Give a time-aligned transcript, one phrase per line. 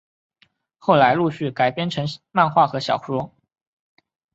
[0.79, 3.35] 后来陆续改编成漫画和小说。